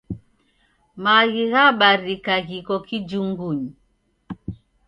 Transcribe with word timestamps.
Maghi 1.03 1.43
ghabarika 1.51 2.35
ghiko 2.47 2.75
kijungunyi. 2.87 3.71